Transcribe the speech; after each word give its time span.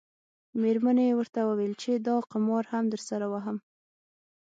میرمنې 0.61 1.03
یې 1.09 1.13
ورته 1.19 1.39
وویل 1.43 1.73
چې 1.81 1.91
دا 2.07 2.15
قمار 2.31 2.63
هم 2.73 2.83
درسره 2.93 3.25
وهم. 3.33 3.57